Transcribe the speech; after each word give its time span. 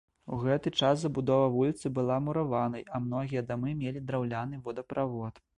У 0.35 0.37
гэты 0.43 0.71
час 0.79 1.01
забудова 1.03 1.51
вуліцы 1.57 1.91
была 1.99 2.17
мураванай, 2.29 2.83
а 2.95 3.05
многія 3.07 3.47
дамы 3.53 3.77
мелі 3.85 4.05
драўляны 4.11 4.65
водаправод. 4.69 5.43